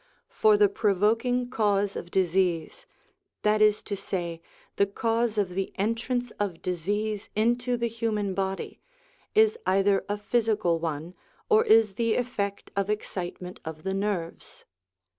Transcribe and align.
For 0.31 0.57
the 0.57 0.67
provoking 0.67 1.51
cause 1.51 1.95
of 1.95 2.09
disease 2.09 2.87
that 3.43 3.61
is 3.61 3.83
to 3.83 3.95
say, 3.95 4.41
the 4.77 4.87
cause 4.87 5.37
of 5.37 5.49
the 5.49 5.71
entrance 5.75 6.31
of 6.39 6.59
disease 6.63 7.29
into 7.35 7.77
the 7.77 7.85
human 7.85 8.33
body 8.33 8.79
is 9.35 9.59
either 9.67 10.03
a 10.09 10.17
physical 10.17 10.79
one 10.79 11.13
or 11.49 11.63
is 11.65 11.93
the 11.93 12.15
effect 12.15 12.71
of 12.75 12.89
excite 12.89 13.39
ment 13.43 13.59
of 13.63 13.83
the 13.83 13.93
nerves. 13.93 14.65